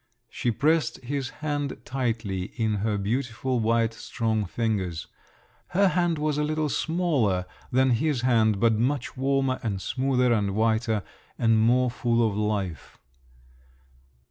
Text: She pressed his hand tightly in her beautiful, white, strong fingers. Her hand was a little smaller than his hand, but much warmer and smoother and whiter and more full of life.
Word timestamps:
She 0.31 0.49
pressed 0.49 0.97
his 1.03 1.29
hand 1.45 1.77
tightly 1.85 2.45
in 2.55 2.77
her 2.77 2.97
beautiful, 2.97 3.59
white, 3.59 3.93
strong 3.93 4.45
fingers. 4.45 5.05
Her 5.67 5.89
hand 5.89 6.17
was 6.17 6.39
a 6.39 6.43
little 6.43 6.69
smaller 6.69 7.45
than 7.71 7.91
his 7.91 8.21
hand, 8.21 8.59
but 8.59 8.73
much 8.73 9.15
warmer 9.15 9.59
and 9.61 9.79
smoother 9.79 10.33
and 10.33 10.55
whiter 10.55 11.03
and 11.37 11.59
more 11.59 11.91
full 11.91 12.27
of 12.27 12.35
life. 12.35 12.97